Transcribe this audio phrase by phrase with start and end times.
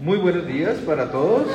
[0.00, 1.46] Muy buenos días para todos.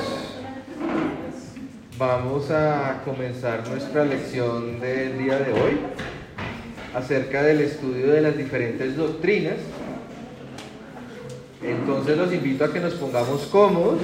[1.97, 5.77] Vamos a comenzar nuestra lección del día de hoy
[6.95, 9.57] acerca del estudio de las diferentes doctrinas.
[11.61, 13.99] Entonces los invito a que nos pongamos cómodos,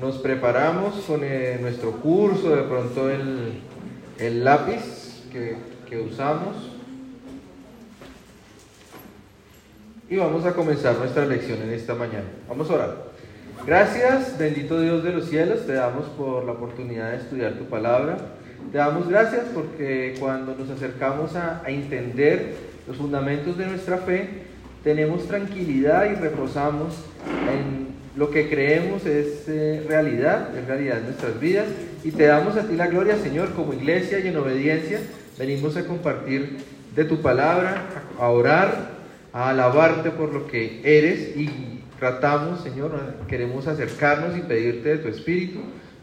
[0.00, 3.60] nos preparamos con eh, nuestro curso, de pronto el,
[4.18, 6.73] el lápiz que, que usamos
[10.08, 12.26] y vamos a comenzar nuestra lección en esta mañana.
[12.48, 12.96] Vamos a orar.
[13.66, 18.18] Gracias, bendito Dios de los cielos, te damos por la oportunidad de estudiar tu palabra.
[18.70, 22.54] Te damos gracias porque cuando nos acercamos a, entender
[22.86, 24.28] los fundamentos de nuestra fe,
[24.82, 26.94] tenemos tranquilidad y reposamos
[27.50, 31.66] en lo que creemos es eh, realidad, es realidad en nuestras vidas.
[32.04, 35.00] Y te damos a ti la gloria, Señor, como iglesia y en obediencia.
[35.38, 36.58] Venimos a compartir
[36.94, 37.82] de tu palabra,
[38.20, 38.93] a orar,
[39.34, 42.92] a alabarte por lo que eres y tratamos, Señor,
[43.26, 45.58] queremos acercarnos y pedirte de tu Espíritu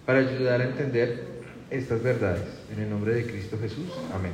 [0.06, 1.24] para ayudar a entender
[1.70, 2.44] estas verdades.
[2.76, 3.88] En el nombre de Cristo Jesús.
[4.14, 4.34] Amén.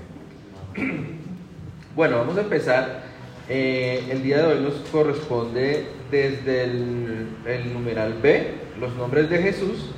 [1.95, 3.03] Bueno, vamos a empezar.
[3.49, 9.91] Eh, el día de hoy nos corresponde desde el, numeral B, los nombres de Jesús,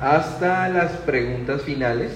[0.00, 2.12] hasta las preguntas finales.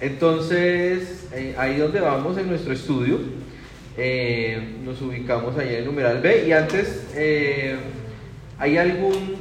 [0.00, 3.18] Entonces, eh, ahí donde vamos en nuestro estudio,
[3.96, 6.46] eh, nos ubicamos ahí en el numeral B.
[6.46, 7.76] Y antes, eh,
[8.58, 9.36] ¿hay algún,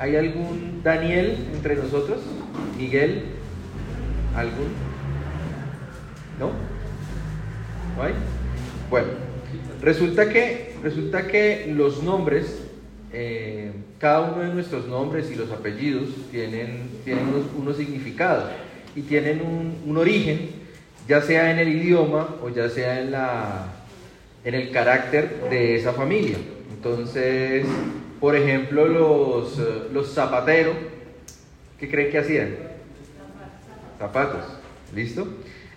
[0.00, 2.22] ¿hay algún Daniel entre nosotros?
[2.78, 3.24] ¿Miguel?
[4.34, 4.68] ¿Algún?
[6.38, 6.50] ¿No?
[7.96, 8.14] ¿No hay?
[8.90, 9.08] Bueno,
[9.82, 12.62] resulta que, resulta que los nombres,
[13.12, 17.26] eh, cada uno de nuestros nombres y los apellidos tienen, tienen
[17.56, 18.50] unos, significados
[18.96, 19.42] y tienen
[19.84, 20.63] un origen,
[21.08, 23.66] ya sea en el idioma o ya sea en, la,
[24.44, 26.36] en el carácter de esa familia.
[26.72, 27.66] Entonces,
[28.20, 29.58] por ejemplo, los,
[29.92, 30.76] los zapateros,
[31.78, 32.56] ¿qué creen que hacían?
[33.98, 34.44] Zapatos,
[34.94, 35.26] ¿listo?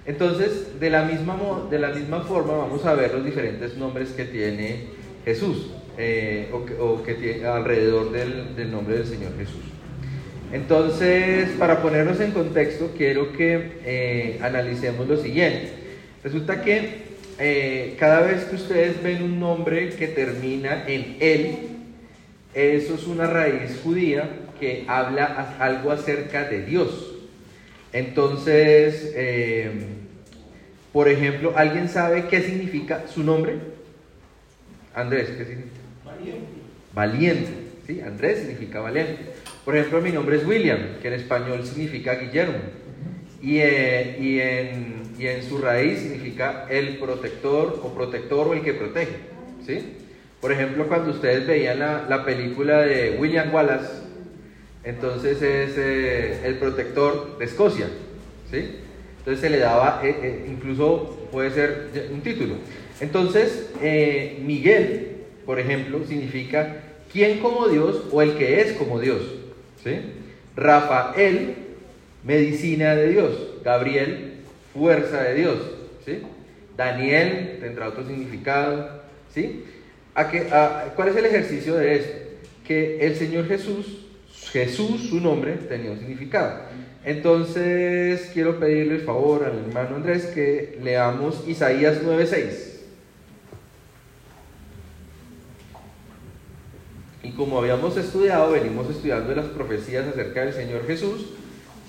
[0.05, 1.37] Entonces, de la, misma,
[1.69, 4.85] de la misma forma vamos a ver los diferentes nombres que tiene
[5.25, 6.49] Jesús, eh,
[6.79, 9.63] o, que, tiene alrededor del, del, nombre del Señor Jesús.
[10.51, 15.71] Entonces, para ponernos en contexto, quiero que eh, analicemos lo siguiente.
[16.23, 17.07] Resulta que
[17.39, 21.57] eh, cada vez que ustedes ven un nombre que termina en él,
[22.53, 27.15] eso es una raíz judía que habla algo acerca de Dios.
[27.91, 29.71] Entonces, eh,
[30.93, 33.55] por ejemplo, ¿alguien sabe qué significa su nombre?
[34.95, 35.75] Andrés, ¿qué significa?
[36.05, 36.47] Valiente.
[36.93, 37.51] Valiente,
[37.85, 38.01] ¿sí?
[38.01, 39.36] Andrés significa valiente.
[39.67, 42.59] Por ejemplo, mi nombre es William, que en español significa Guillermo.
[43.41, 44.39] Y, eh, y,
[45.25, 49.17] en, su raíz significa el protector o protector o el que protege,
[49.65, 49.97] ¿sí?
[50.39, 53.91] Por ejemplo, cuando ustedes veían la, la película de William Wallace,
[54.85, 57.87] entonces es eh, el protector de Escocia,
[58.49, 58.77] ¿sí?
[59.17, 62.53] Entonces se le daba, eh, incluso puede ser un título.
[63.01, 63.69] Entonces,
[64.41, 69.36] Miguel, por ejemplo, significa quien como Dios o el que es como Dios,
[70.55, 71.55] Rafael,
[72.23, 73.31] medicina de Dios.
[73.63, 74.35] Gabriel,
[74.73, 75.57] fuerza de Dios.
[76.75, 79.01] Daniel tendrá otro significado,
[79.33, 79.63] ¿sí?
[80.13, 82.17] ¿A qué, a, ¿Cuál es el ejercicio de esto?
[82.65, 84.07] Que el Señor Jesús
[84.51, 86.61] Jesús, su nombre, tenía un significado.
[87.03, 92.76] Entonces, quiero pedirle el favor al hermano Andrés que leamos Isaías 9:6.
[97.27, 101.25] Y como habíamos estudiado, venimos estudiando las profecías acerca del Señor Jesús,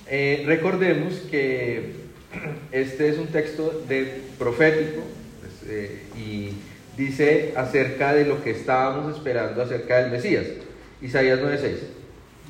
[0.09, 1.93] eh, recordemos que
[2.73, 5.03] este es un texto de profético
[5.41, 6.55] pues, eh, y
[7.01, 10.45] dice acerca de lo que estábamos esperando acerca del Mesías.
[11.01, 11.87] Isaías 9:6.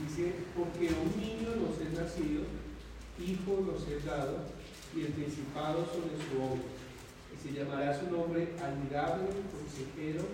[0.09, 2.45] Dice, porque un niño nos es nacido,
[3.21, 4.47] hijo nos es dado,
[4.97, 6.69] y el principado sobre su hombro.
[7.35, 10.25] Y se llamará su nombre admirable, consejero,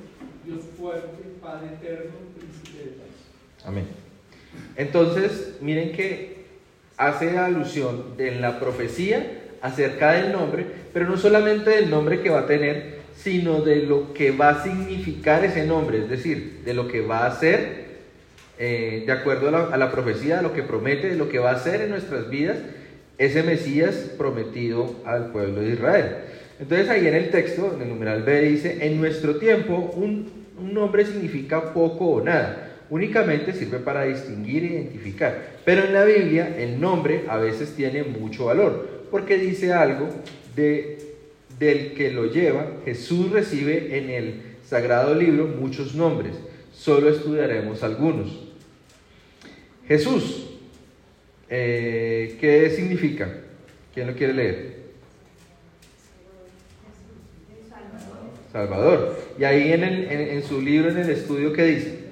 [0.45, 3.65] Dios fuerte, Padre eterno, príncipe de paz.
[3.65, 3.85] Amén.
[4.77, 6.45] Entonces, miren que
[6.97, 12.41] hace alusión en la profecía acerca del nombre, pero no solamente del nombre que va
[12.41, 16.89] a tener, sino de lo que va a significar ese nombre, es decir, de lo
[16.89, 17.85] que va a ser
[18.59, 21.81] eh, de acuerdo a la, profecía, lo que promete, de lo que va a hacer
[21.81, 22.59] en nuestras vidas
[23.19, 26.17] ese Mesías prometido al pueblo de Israel.
[26.61, 30.73] Entonces ahí en el texto, en el numeral B dice, en nuestro tiempo un, un
[30.73, 35.57] nombre significa poco o nada, únicamente sirve para distinguir e identificar.
[35.65, 40.09] Pero en la Biblia el nombre a veces tiene mucho valor, porque dice algo
[40.55, 40.99] de,
[41.59, 42.67] del que lo lleva.
[42.85, 46.35] Jesús recibe en el sagrado libro muchos nombres,
[46.73, 48.45] solo estudiaremos algunos.
[49.87, 50.47] Jesús,
[51.51, 53.41] eh, ¿qué significa?
[53.93, 54.84] ¿Quién lo quiere leer?
[58.55, 59.17] Salvador.
[59.37, 62.05] Y ahí en, en su libro, en el estudio, ¿qué dice?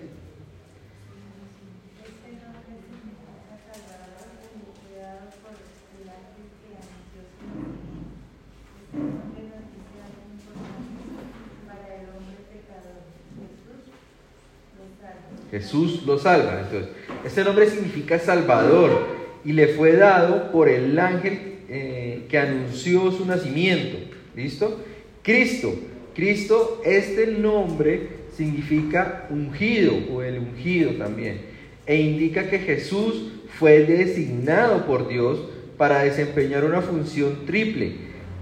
[15.53, 16.63] Jesús lo salva.
[16.63, 16.91] Entonces,
[17.25, 19.07] este nombre significa Salvador
[19.45, 23.99] y le fue dado por el ángel eh, que anunció su nacimiento.
[24.35, 24.81] ¿Listo?
[25.23, 25.92] Cristo.
[26.15, 31.41] Cristo, este nombre significa ungido o el ungido también.
[31.87, 35.41] E indica que Jesús fue designado por Dios
[35.77, 37.93] para desempeñar una función triple,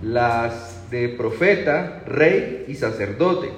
[0.02, 3.48] las de profeta, rey y sacerdote.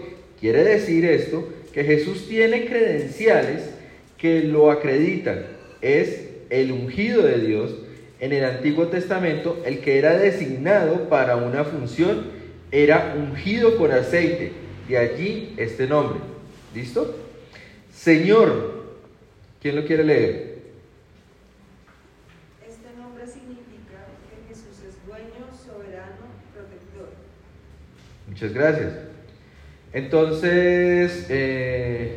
[0.41, 3.71] Quiere decir esto que Jesús tiene credenciales
[4.19, 5.47] que lo acreditan.
[5.81, 7.75] Es el ungido de Dios
[8.21, 12.27] en el Antiguo Testamento, el que era designado para una función,
[12.73, 14.53] era ungido con aceite.
[14.89, 16.19] De allí este nombre.
[16.75, 17.17] ¿Listo?
[17.93, 18.97] Señor,
[19.61, 20.63] ¿quién lo quiere leer?
[22.67, 27.11] Este nombre significa que Jesús es dueño, soberano, protector.
[28.27, 29.13] Muchas gracias.
[29.93, 32.17] Entonces, eh,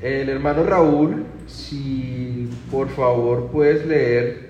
[0.00, 4.48] el hermano Raúl, si por favor puedes leer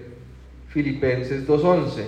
[0.68, 1.88] Filipenses 2.11.
[1.94, 2.04] Sí,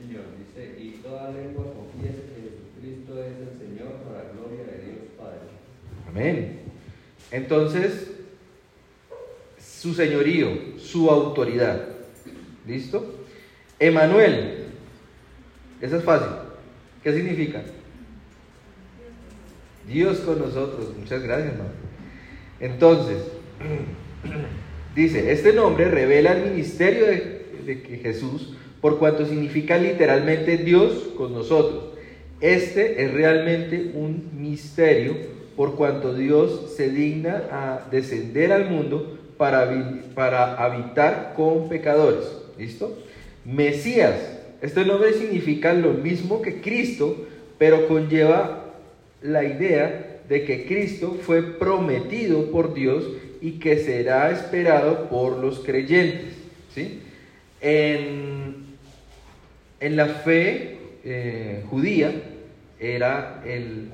[0.00, 1.30] Señor, dice, y toda
[1.94, 5.40] lengua confiese que Jesucristo es el Señor para la gloria de Dios Padre.
[6.08, 6.58] Amén.
[7.30, 8.10] Entonces,
[9.58, 11.88] su señorío, su autoridad.
[12.66, 13.24] ¿Listo?
[13.78, 14.66] Emanuel.
[15.80, 16.28] Eso es fácil.
[17.02, 17.62] ¿Qué significa?
[19.88, 20.96] Dios con nosotros.
[20.96, 21.54] Muchas gracias,
[22.60, 23.18] Entonces,
[24.94, 31.10] dice, este nombre revela el ministerio de, de que Jesús, por cuanto significa literalmente Dios
[31.16, 31.84] con nosotros.
[32.40, 35.14] Este es realmente un misterio,
[35.56, 39.70] por cuanto Dios se digna a descender al mundo para,
[40.14, 42.24] para habitar con pecadores.
[42.58, 42.98] ¿Listo?
[43.44, 44.40] Mesías.
[44.60, 47.26] Este nombre significa lo mismo que Cristo,
[47.58, 48.74] pero conlleva
[49.22, 53.04] la idea de que Cristo fue prometido por Dios
[53.40, 56.34] y que será esperado por los creyentes.
[56.74, 57.00] ¿sí?
[57.60, 58.71] En,
[59.90, 62.12] la fe eh, judía
[62.78, 63.90] era el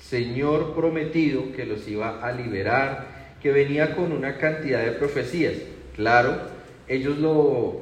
[0.00, 3.06] Señor prometido que los iba a liberar,
[3.40, 5.54] que venía con una cantidad de profecías.
[5.94, 6.36] Claro,
[6.88, 7.80] ellos lo,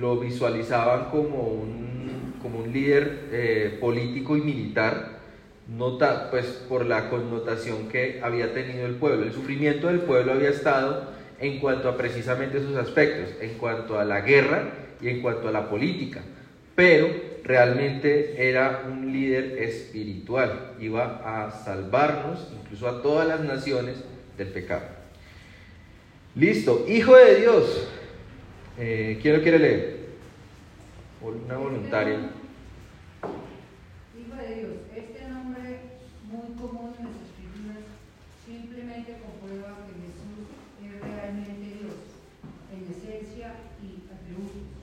[0.00, 5.18] lo visualizaban como un, como un líder eh, político y militar,
[5.66, 9.24] nota, pues por la connotación que había tenido el pueblo.
[9.24, 14.04] El sufrimiento del pueblo había estado en cuanto a precisamente esos aspectos, en cuanto a
[14.04, 14.70] la guerra
[15.00, 16.22] y en cuanto a la política,
[16.78, 17.10] pero
[17.42, 23.96] realmente era un líder espiritual, iba a salvarnos, incluso a todas las naciones,
[24.36, 24.86] del pecado.
[26.36, 27.88] Listo, hijo de Dios,
[28.78, 29.96] eh, ¿Quién lo quiere leer?
[31.20, 32.30] Una voluntaria.
[34.16, 35.80] Hijo de Dios, este nombre
[36.30, 37.82] muy común en las escrituras
[38.46, 40.46] simplemente comprueba que Jesús
[40.78, 41.98] es realmente Dios,
[42.70, 44.78] en esencia y atributos.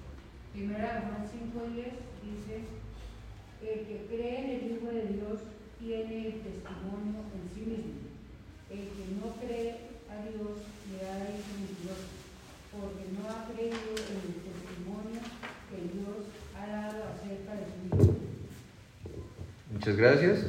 [0.51, 2.55] Primera Juan 5.10 dice,
[3.61, 5.39] el que cree en el Hijo de Dios
[5.79, 7.93] tiene el testimonio en sí mismo.
[8.69, 9.71] El que no cree
[10.09, 10.61] a Dios
[10.91, 12.13] le da el mentiroso
[12.71, 15.21] porque no ha creído en el testimonio
[15.69, 18.15] que Dios ha dado acerca de su Hijo.
[19.71, 20.45] Muchas gracias.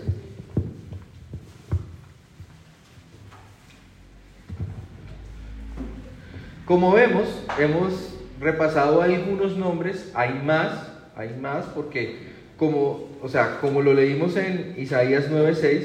[6.67, 7.29] Como vemos,
[7.59, 12.17] hemos repasado algunos nombres, hay más, hay más porque
[12.57, 15.85] como, o sea, como lo leímos en Isaías 9:6,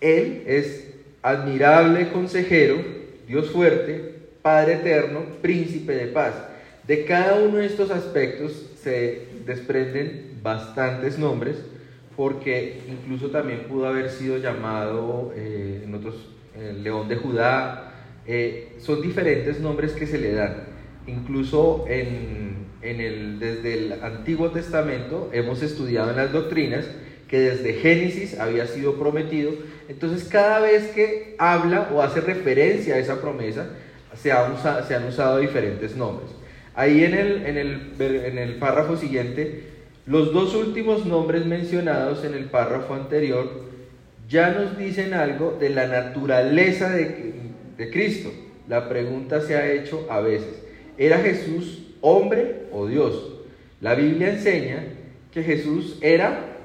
[0.00, 2.76] él es admirable consejero,
[3.26, 6.34] Dios fuerte, Padre eterno, príncipe de paz.
[6.86, 11.56] De cada uno de estos aspectos se desprenden bastantes nombres,
[12.14, 16.28] porque incluso también pudo haber sido llamado eh, en otros
[16.82, 17.92] León de Judá.
[18.26, 20.73] Eh, son diferentes nombres que se le dan.
[21.06, 26.86] Incluso en, en el, desde el Antiguo Testamento hemos estudiado en las doctrinas
[27.28, 29.52] que desde Génesis había sido prometido.
[29.88, 33.68] Entonces cada vez que habla o hace referencia a esa promesa,
[34.14, 34.52] se, han
[35.08, 36.30] usado diferentes nombres.
[36.74, 39.64] Ahí en el, en el, en el párrafo siguiente,
[40.06, 43.64] los dos últimos nombres mencionados en el párrafo anterior
[44.28, 47.34] ya nos dicen algo de la naturaleza de,
[47.76, 48.30] de Cristo.
[48.68, 50.62] La pregunta se ha hecho a veces,
[50.98, 53.32] ¿era Jesús hombre o Dios?
[53.80, 54.84] La Biblia enseña
[55.32, 56.56] que Jesús era,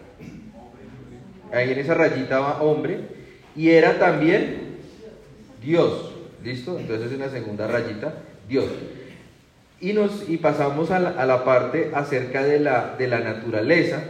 [1.51, 2.99] ahí en esa rayita va hombre,
[3.55, 4.77] y era también
[5.61, 6.13] Dios.
[6.43, 6.79] ¿Listo?
[6.79, 8.13] Entonces en la segunda rayita,
[8.47, 8.65] Dios.
[9.81, 14.03] Y, nos, y pasamos a la, a la parte acerca de la, de la naturaleza,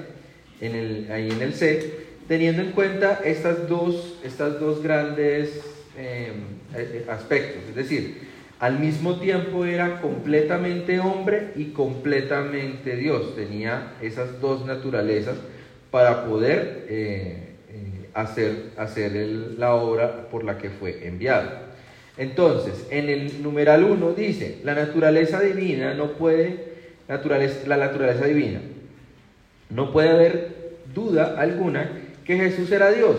[0.61, 5.61] en el, ahí en el C, teniendo en cuenta estas dos, estas dos grandes
[5.97, 6.31] eh,
[6.75, 7.63] eh, aspectos.
[7.69, 8.19] Es decir,
[8.59, 13.35] al mismo tiempo era completamente hombre y completamente Dios.
[13.35, 15.37] Tenía esas dos naturalezas
[15.91, 19.13] para poder eh, eh, hacer, hacer
[19.57, 21.49] la obra por la que fue enviado.
[22.17, 26.73] Entonces, en el numeral 1 dice, la naturaleza divina no puede,
[27.07, 28.59] la naturaleza divina,
[29.69, 30.49] no puede haber
[30.93, 31.91] duda alguna
[32.25, 33.15] que Jesús era Dios.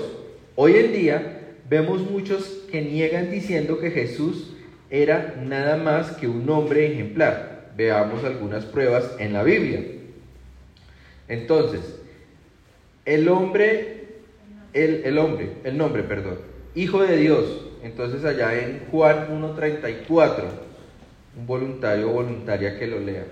[0.54, 1.38] Hoy en día
[1.70, 4.52] vemos muchos que niegan diciendo que Jesús
[4.90, 7.70] era nada más que un hombre ejemplar.
[7.76, 9.82] Veamos algunas pruebas en la Biblia.
[11.28, 12.00] Entonces,
[13.04, 14.06] el hombre,
[14.72, 16.38] el, el hombre, el nombre, perdón,
[16.74, 17.66] hijo de Dios.
[17.82, 20.44] Entonces allá en Juan 1.34,
[21.38, 23.24] un voluntario o voluntaria que lo lea.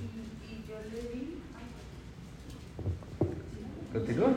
[0.00, 1.38] Y, y yo le di,
[3.92, 4.30] Continúa.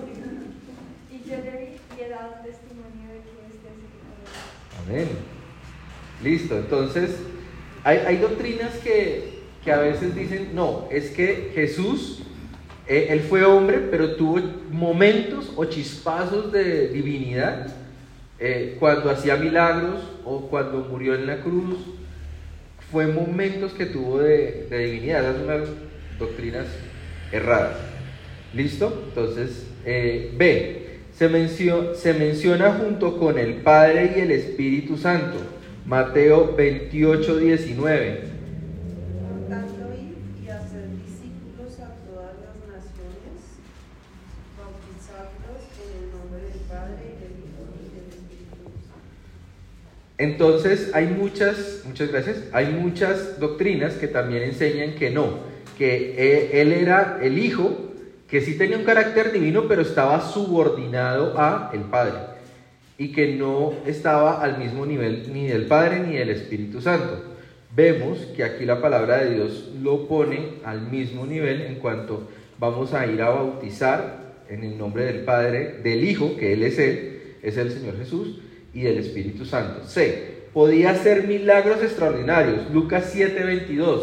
[1.11, 4.15] y yo le di y he dado testimonio de que este es el Hijo de
[4.21, 5.07] Dios.
[5.07, 5.09] Amén.
[6.23, 6.57] Listo,
[6.95, 7.17] entonces
[7.83, 12.21] hay, doctrinas que, que a veces dicen, no, es que Jesús,
[12.87, 14.39] eh, él fue hombre, pero tuvo
[14.71, 17.73] momentos o chispazos de divinidad
[18.39, 21.77] eh, cuando hacía milagros o cuando murió en la cruz.
[22.91, 25.21] Fue momentos que tuvo de, divinidad.
[25.23, 25.69] Esas son unas
[26.19, 26.65] doctrinas
[27.31, 27.77] erradas.
[28.53, 29.05] ¿Listo?
[29.07, 30.77] Entonces, eh, B.
[31.15, 35.37] Se, mencio- se menciona junto con el Padre y el Espíritu Santo.
[35.85, 38.21] Mateo 28, 19.
[39.27, 43.41] Por tanto, ir y hacer discípulos a todas las naciones,
[44.57, 49.01] bautizándolos en el nombre del Padre, del Hijo y del Espíritu Santo.
[50.17, 55.39] Entonces hay muchas, muchas gracias, hay muchas doctrinas que también enseñan que no,
[55.77, 57.91] que eh, él era el hijo,
[58.29, 62.40] que sí tenía un carácter divino, pero estaba subordinado a el Padre
[63.01, 67.23] y que no estaba al mismo nivel ni del Padre ni del Espíritu Santo.
[67.75, 72.27] Vemos que aquí la palabra de Dios lo pone al mismo nivel en cuanto
[72.59, 76.77] vamos a ir a bautizar en el nombre del Padre, del Hijo, que Él es
[76.77, 78.39] Él, es el Señor Jesús,
[78.73, 79.87] y del Espíritu Santo.
[79.87, 80.41] C.
[80.53, 82.69] Podía hacer milagros extraordinarios.
[82.71, 84.01] Lucas 7:22.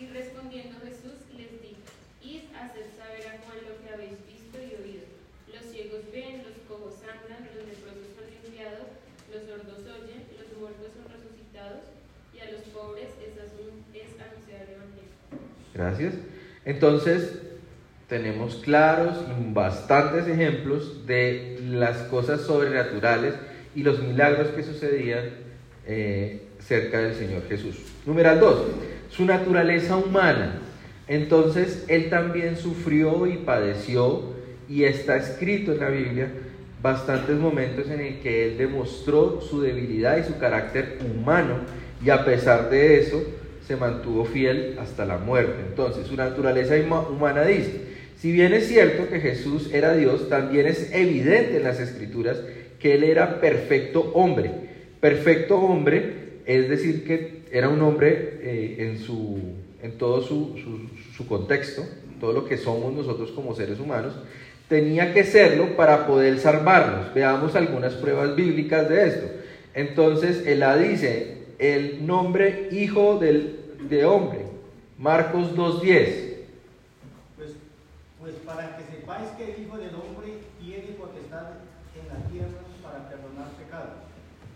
[0.00, 1.84] Y respondiendo Jesús les dijo,
[2.24, 5.04] Id a hacer saber a Juan lo que habéis visto y oído.
[5.52, 8.88] Los ciegos ven, los cojos andan, los leprosos son limpiados,
[9.28, 11.84] los sordos oyen, los muertos son resucitados,
[12.32, 15.12] y a los pobres es, asun- es anunciar el Evangelio.
[16.64, 17.32] Entonces,
[18.08, 23.34] tenemos claros y bastantes ejemplos de las cosas sobrenaturales
[23.74, 25.24] y los milagros que sucedían
[25.86, 27.76] eh, cerca del Señor Jesús.
[28.04, 28.62] Numeral 2.
[29.10, 30.60] Su naturaleza humana.
[31.08, 34.34] Entonces, Él también sufrió y padeció
[34.68, 36.30] y está escrito en la Biblia
[36.82, 41.60] bastantes momentos en el que Él demostró su debilidad y su carácter humano
[42.04, 43.22] y a pesar de eso
[43.66, 45.54] se mantuvo fiel hasta la muerte.
[45.68, 47.80] Entonces, su naturaleza huma- humana dice,
[48.18, 52.38] si bien es cierto que Jesús era Dios, también es evidente en las escrituras
[52.78, 54.50] que Él era perfecto hombre.
[55.00, 59.38] Perfecto hombre es decir que era un hombre eh, en, su,
[59.82, 61.84] en todo su, su- su contexto,
[62.20, 64.14] todo lo que somos nosotros como seres humanos,
[64.68, 67.12] tenía que serlo para poder salvarnos.
[67.14, 69.26] Veamos algunas pruebas bíblicas de esto.
[69.74, 74.46] Entonces, Elá dice, el nombre hijo del, de hombre,
[74.98, 76.36] Marcos 2.10.
[77.36, 77.50] Pues,
[78.20, 81.46] pues para que sepáis que el Hijo del Hombre tiene potestad
[81.94, 83.90] en la tierra para perdonar pecados.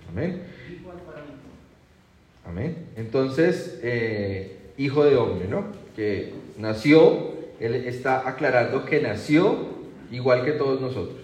[0.09, 0.43] Amén.
[0.69, 2.51] Dijo al.
[2.51, 2.87] Amén.
[2.97, 5.65] Entonces, eh, hijo de hombre, ¿no?
[5.95, 9.69] Que nació, él está aclarando que nació
[10.11, 11.20] igual que todos nosotros.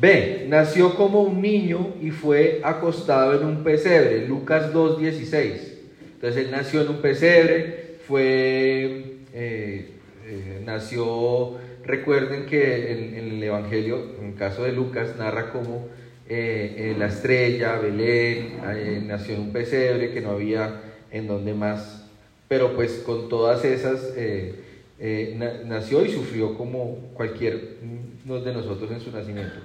[0.00, 5.78] B, nació como un niño y fue acostado en un pesebre, Lucas 2.16.
[6.14, 9.90] Entonces él nació en un pesebre, fue, eh,
[10.26, 15.88] eh, nació recuerden que en, el Evangelio, en el caso de Lucas, narra cómo
[16.28, 18.58] eh, la estrella, Belén,
[19.06, 20.80] nació en un pesebre que no había
[21.10, 22.04] en donde más,
[22.46, 24.12] pero pues con todas esas
[24.98, 27.78] eh, na- nació y sufrió como cualquier
[28.24, 29.56] de nosotros en su nacimiento.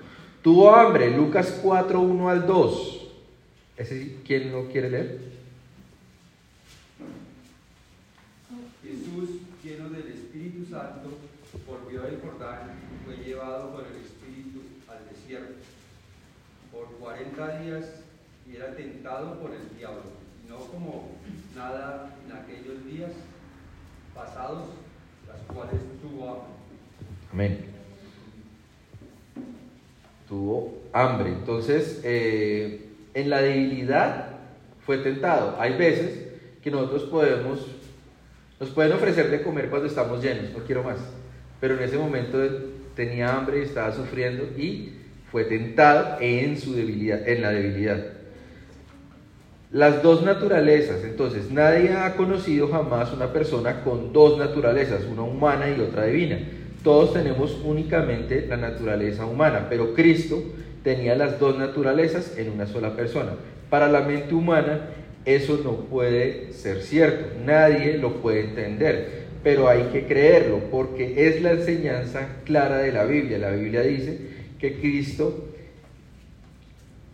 [0.42, 3.08] Tuvo hambre, Lucas 4, 1 al 2.
[3.78, 4.18] ¿Ese?
[4.26, 5.20] ¿Quién lo quiere leer?
[8.84, 9.30] Jesús,
[9.64, 11.10] lleno del Espíritu Santo,
[11.68, 15.54] volvió del Jordán y fue llevado por el Espíritu al desierto
[16.72, 17.86] por 40 días
[18.52, 20.04] y era tentado por el diablo.
[20.50, 21.12] No como
[21.56, 23.12] nada en aquellos días
[24.14, 24.66] pasados,
[25.50, 26.48] las tuvo hambre.
[27.32, 27.66] Amén.
[30.28, 31.30] Tuvo hambre.
[31.30, 34.28] Entonces, eh, en la debilidad
[34.86, 35.56] fue tentado.
[35.60, 36.28] Hay veces
[36.62, 37.68] que nosotros podemos,
[38.60, 40.98] nos pueden ofrecer de comer cuando estamos llenos, no quiero más.
[41.60, 42.40] Pero en ese momento
[42.96, 44.94] tenía hambre y estaba sufriendo y
[45.32, 48.23] fue tentado en su debilidad, en la debilidad.
[49.74, 55.68] Las dos naturalezas, entonces nadie ha conocido jamás una persona con dos naturalezas, una humana
[55.68, 56.38] y otra divina.
[56.84, 60.44] Todos tenemos únicamente la naturaleza humana, pero Cristo
[60.84, 63.32] tenía las dos naturalezas en una sola persona.
[63.72, 64.90] Para la mente humana
[65.26, 71.42] eso no puede ser cierto, nadie lo puede entender, pero hay que creerlo porque es
[71.42, 73.40] la enseñanza clara de la Biblia.
[73.40, 74.20] La Biblia dice
[74.60, 75.50] que Cristo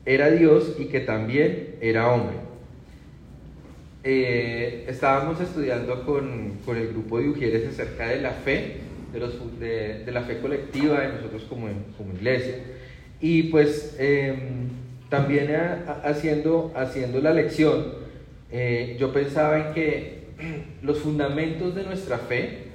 [0.05, 2.48] era Dios y que también era hombre.
[4.03, 8.77] Eh, estábamos estudiando con, con el grupo de Ujieres acerca de la fe,
[9.11, 12.55] de, los, de, de la fe colectiva de nosotros como, como iglesia.
[13.19, 14.35] Y pues eh,
[15.09, 17.93] también a- a- haciendo, haciendo la lección,
[18.51, 20.19] eh, yo pensaba en que
[20.81, 22.69] los fundamentos de nuestra fe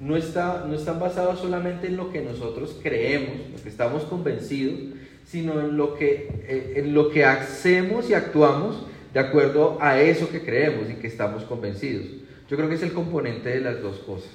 [0.00, 4.78] no, está, no están basados solamente en lo que nosotros creemos, lo que estamos convencidos,
[5.26, 10.30] sino en lo que, eh, en lo que hacemos y actuamos de acuerdo a eso
[10.30, 12.06] que creemos y que estamos convencidos.
[12.48, 14.30] Yo creo que es el componente de las dos cosas.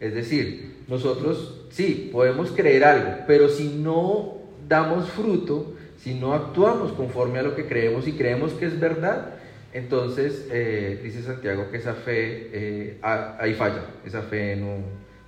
[0.00, 6.92] Es decir, nosotros sí, podemos creer algo, pero si no damos fruto, si no actuamos
[6.92, 9.34] conforme a lo que creemos y creemos que es verdad,
[9.72, 14.78] entonces eh, dice Santiago que esa fe eh, ah, ahí falla, esa fe no,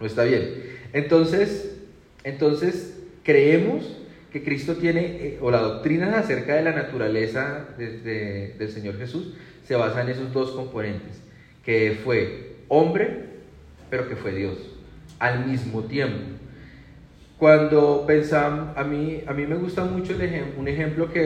[0.01, 0.64] no está bien.
[0.92, 1.77] Entonces,
[2.25, 3.97] entonces creemos
[4.35, 8.99] que Cristo tiene, eh, o la doctrina acerca de la naturaleza de- de- del Señor
[8.99, 11.23] Jesús se basa en esos dos componentes,
[11.64, 13.27] que fue hombre,
[13.90, 14.57] pero que fue Dios,
[15.20, 16.18] al mismo tiempo.
[17.38, 21.20] Cuando pensamos, a mí, a mí me gusta mucho el ejem- un ejemplo que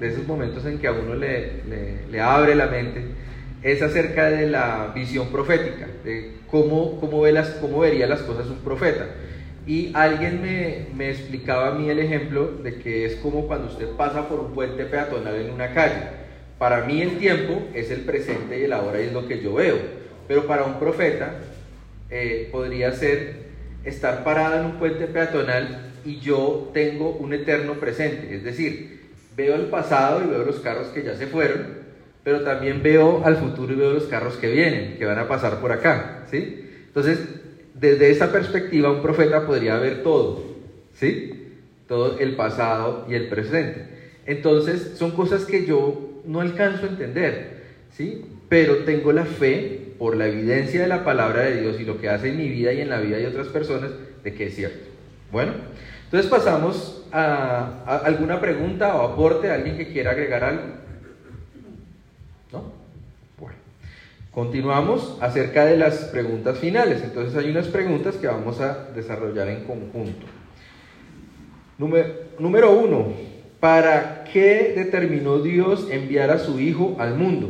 [0.00, 3.04] de esos momentos en que a uno le, le- le abre la mente,
[3.62, 8.48] es acerca de la visión profética, de cómo, cómo, ve las, cómo vería las cosas
[8.48, 9.06] un profeta.
[9.68, 13.90] Y alguien me, me explicaba a mí el ejemplo de que es como cuando usted
[13.98, 16.00] pasa por un puente peatonal en una calle.
[16.58, 19.76] Para mí el tiempo es el presente y el ahora es lo que yo veo.
[20.26, 21.34] Pero para un profeta
[22.08, 23.48] eh, podría ser
[23.84, 28.34] estar parado en un puente peatonal y yo tengo un eterno presente.
[28.34, 31.76] Es decir, veo el pasado y veo los carros que ya se fueron,
[32.24, 35.60] pero también veo al futuro y veo los carros que vienen, que van a pasar
[35.60, 36.24] por acá.
[36.30, 36.64] ¿sí?
[36.86, 37.37] Entonces,
[37.80, 40.42] desde esa perspectiva, un profeta podría ver todo,
[40.94, 41.54] ¿sí?
[41.86, 43.86] Todo el pasado y el presente.
[44.26, 47.62] Entonces, son cosas que yo no alcanzo a entender,
[47.92, 48.26] ¿sí?
[48.48, 52.08] Pero tengo la fe por la evidencia de la palabra de Dios y lo que
[52.08, 53.90] hace en mi vida y en la vida de otras personas
[54.22, 54.86] de que es cierto.
[55.32, 55.52] Bueno,
[56.04, 60.62] entonces pasamos a, a alguna pregunta o aporte, alguien que quiera agregar algo.
[62.52, 62.72] ¿No?
[63.38, 63.56] Bueno.
[64.32, 67.02] Continuamos acerca de las preguntas finales.
[67.02, 70.26] Entonces hay unas preguntas que vamos a desarrollar en conjunto.
[72.38, 73.12] Número, uno,
[73.58, 77.48] ¿para qué determinó Dios enviar a su Hijo al mundo?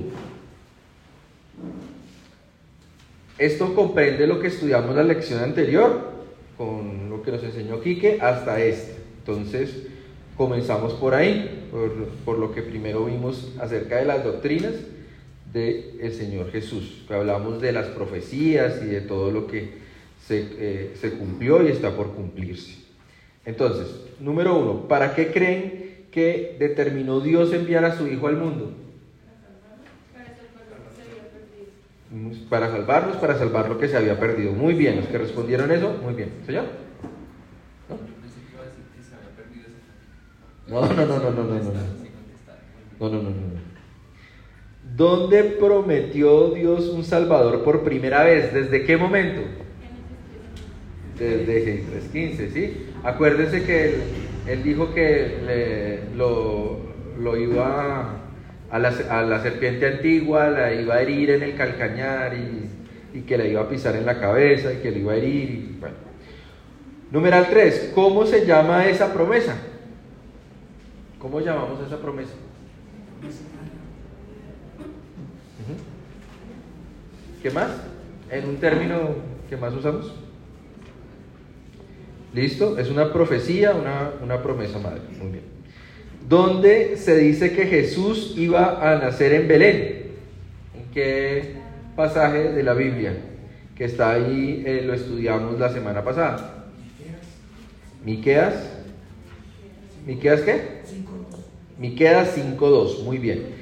[3.38, 6.12] Esto comprende lo que estudiamos la lección anterior,
[6.56, 8.96] con lo que nos enseñó Quique, hasta este.
[9.18, 9.86] Entonces,
[10.36, 11.68] comenzamos por ahí,
[12.24, 14.74] por lo que primero vimos acerca de las doctrinas
[15.52, 17.04] del Señor Jesús.
[17.06, 19.78] Que hablamos de las profecías y de todo lo que
[20.26, 22.76] se, eh, se cumplió y está por cumplirse.
[23.44, 23.88] Entonces,
[24.20, 28.72] número uno, ¿para qué creen que determinó Dios enviar a su Hijo al mundo?
[32.48, 34.52] Para salvarnos, para salvar lo que se había perdido.
[34.52, 36.30] Muy bien, los que respondieron eso, muy bien.
[36.46, 36.64] ¿Señor?
[40.66, 41.30] No, no, no, no.
[43.00, 43.68] No, no, no, no.
[44.98, 48.52] ¿Dónde prometió Dios un Salvador por primera vez?
[48.52, 49.42] ¿Desde qué momento?
[51.16, 52.86] Desde 3.15, ¿sí?
[53.04, 53.94] Acuérdense que
[54.48, 56.78] él, dijo que le- lo,
[57.20, 58.16] lo iba
[58.70, 63.22] a la, a la serpiente antigua, la iba a herir en el calcañar y, y
[63.22, 65.48] que la iba a pisar en la cabeza y que le iba a herir.
[65.50, 65.94] Y, bueno.
[67.12, 67.92] Numeral 3.
[67.94, 69.56] ¿Cómo se llama esa promesa?
[71.20, 72.32] ¿Cómo llamamos esa promesa?
[77.42, 77.70] ¿Qué más?
[78.30, 79.14] En un término
[79.48, 80.12] que más usamos.
[82.34, 82.78] ¿Listo?
[82.78, 85.00] Es una profecía, una, una promesa madre.
[85.18, 85.44] Muy bien.
[86.28, 90.02] Donde se dice que Jesús iba a nacer en Belén.
[90.74, 91.54] ¿En qué
[91.96, 93.16] pasaje de la Biblia?
[93.74, 96.66] Que está ahí, eh, lo estudiamos la semana pasada.
[98.04, 98.54] Miqueas.
[100.06, 100.82] ¿Miqueas qué?
[101.78, 103.04] Miqueas 5.2.
[103.04, 103.57] Muy bien.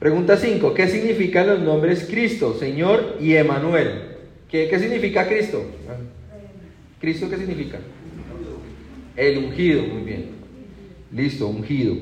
[0.00, 0.72] Pregunta 5.
[0.72, 4.16] ¿Qué significan los nombres Cristo, Señor y Emanuel?
[4.48, 5.62] ¿Qué, qué significa Cristo?
[6.98, 7.78] ¿Cristo qué significa?
[9.14, 10.30] El ungido, muy bien.
[11.12, 11.96] Listo, ungido.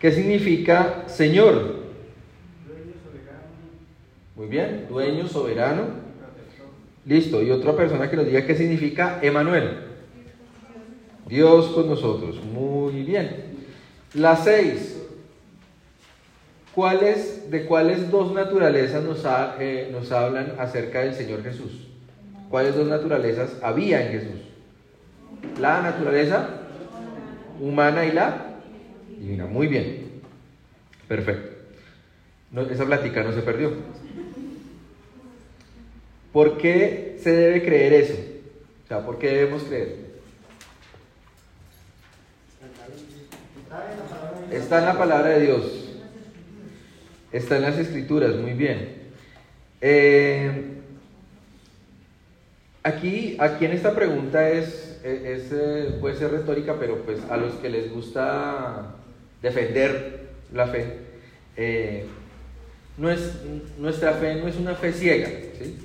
[0.00, 1.76] ¿Qué significa Señor?
[4.34, 6.08] Muy bien, dueño, soberano.
[7.06, 9.78] Listo, y otra persona que nos diga qué significa Emanuel.
[11.28, 12.42] Dios con nosotros.
[12.52, 13.30] Muy bien.
[14.14, 14.97] La 6.
[16.78, 19.02] ¿Cuáles, ¿De cuáles dos naturalezas
[19.58, 21.88] eh, nos hablan acerca del Señor Jesús?
[22.48, 24.40] ¿Cuáles dos naturalezas había en Jesús?
[25.58, 26.50] La naturaleza
[27.60, 28.60] humana y la
[29.08, 29.46] divina.
[29.46, 30.22] Muy bien.
[31.08, 31.50] Perfecto.
[32.52, 33.72] No, esa plática no se perdió.
[36.32, 38.14] ¿Por qué se debe creer eso?
[38.84, 39.96] O sea, ¿por qué debemos creer?
[44.52, 45.87] Está en la palabra de Dios.
[47.30, 48.88] Está en las escrituras, muy bien.
[49.80, 50.50] Eh,
[52.82, 57.54] aquí, aquí en esta pregunta es, es, eh, puede ser retórica, pero pues a los
[57.56, 58.94] que les gusta
[59.42, 60.86] defender la fe,
[61.56, 62.06] eh,
[62.96, 63.34] no es,
[63.78, 65.76] nuestra fe no es una fe ciega, ¿sí?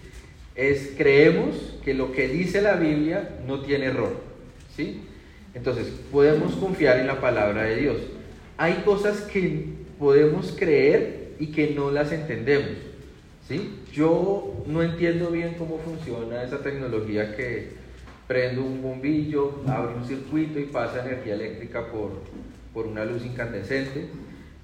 [0.55, 4.15] es creemos que lo que dice la Biblia no tiene error,
[4.75, 5.01] ¿sí?
[5.53, 7.97] Entonces, podemos confiar en la palabra de Dios.
[8.57, 9.67] Hay cosas que
[9.99, 12.69] podemos creer y que no las entendemos,
[13.47, 13.79] ¿sí?
[13.91, 17.69] Yo no entiendo bien cómo funciona esa tecnología que
[18.27, 22.11] prendo un bombillo, abre un circuito y pasa energía eléctrica por,
[22.73, 24.05] por una luz incandescente.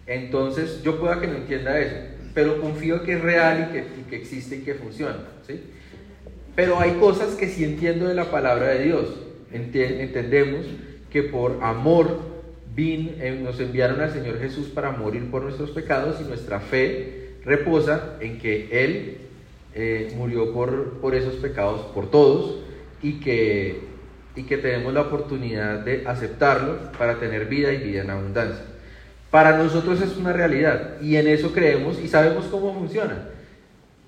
[0.08, 1.95] Entonces, yo pueda que no entienda eso,
[2.34, 5.60] pero confío que es real y que, y que existe y que funciona, ¿sí?
[6.55, 9.05] Pero hay cosas que sí entiendo de la palabra de Dios.
[9.53, 10.65] Enti- entendemos
[11.12, 12.19] que por amor
[12.79, 17.35] vin- eh, nos enviaron al Señor Jesús para morir por nuestros pecados y nuestra fe
[17.43, 19.17] reposa en que Él
[19.75, 22.59] eh, murió por, por esos pecados, por todos,
[23.01, 23.81] y que,
[24.35, 28.63] y que tenemos la oportunidad de aceptarlo para tener vida y vida en abundancia.
[29.31, 33.29] Para nosotros es una realidad y en eso creemos y sabemos cómo funciona.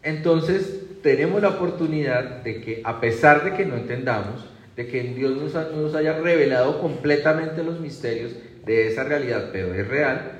[0.03, 5.31] Entonces tenemos la oportunidad de que a pesar de que no entendamos, de que Dios
[5.37, 8.31] nos, nos haya revelado completamente los misterios
[8.65, 10.33] de esa realidad, pero es real,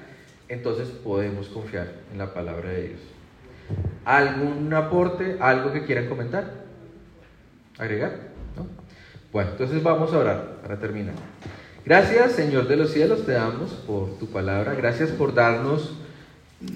[0.48, 3.00] entonces podemos confiar en la palabra de Dios.
[4.06, 6.66] ¿Algún aporte, algo que quieran comentar?
[7.78, 8.12] ¿Agregar?
[8.58, 8.68] ¿No?
[9.32, 11.16] Bueno, entonces vamos a orar para terminar.
[11.86, 14.76] Gracias, Señor de los cielos, te damos por tu palabra.
[14.76, 15.98] Gracias por darnos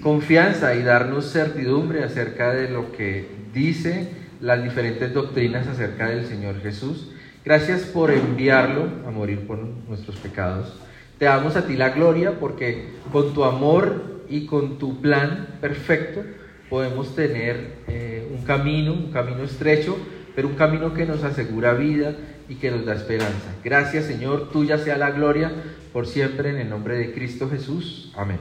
[0.02, 4.08] confianza y darnos certidumbre acerca de lo que dice
[4.40, 7.10] las diferentes doctrinas acerca del Señor Jesús.
[7.44, 10.74] Gracias por enviarlo a morir por nuestros pecados.
[11.18, 16.22] Te damos a ti la gloria porque con tu amor y con tu plan perfecto
[16.68, 19.96] podemos tener eh, un camino, un camino estrecho,
[20.34, 22.14] pero un camino que nos asegura vida
[22.48, 23.54] y que nos da esperanza.
[23.64, 25.52] Gracias Señor, tuya sea la gloria
[25.92, 28.12] por siempre en el nombre de Cristo Jesús.
[28.16, 28.38] Amén.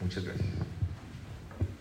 [0.00, 0.63] Muchas gracias.